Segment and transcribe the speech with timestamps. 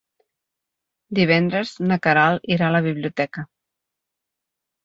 [1.19, 3.45] Divendres na Queralt irà a la biblioteca.